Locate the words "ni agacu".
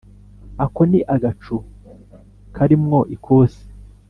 0.91-1.57